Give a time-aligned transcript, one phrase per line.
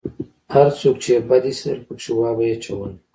[0.53, 2.91] هر څوک چې يې بد اېسېدل پکښې وابه يې چول.